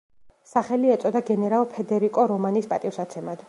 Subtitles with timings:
[0.51, 3.37] სახელი ეწოდა გენერალ ფედერიკო რომანის პატივსაცემად.